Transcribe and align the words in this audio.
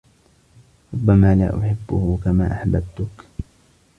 ربّما 0.93 1.35
لا 1.35 1.59
أحبّه 1.59 2.17
كما 2.25 2.51
أحببتك. 2.51 3.25